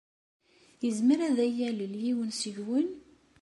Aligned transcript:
Yezmer 0.83 1.19
ad 1.27 1.37
iyi-yalel 1.47 1.93
yiwen 2.03 2.31
seg-wen? 2.41 2.87